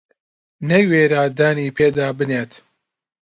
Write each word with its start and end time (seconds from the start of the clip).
نەیوێرا 0.69 1.23
دانی 1.37 1.73
پێدا 1.77 2.07
بنێت 2.17 2.51